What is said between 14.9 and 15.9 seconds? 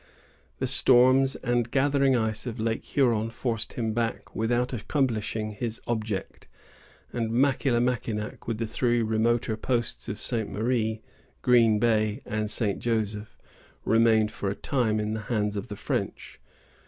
in the hands of the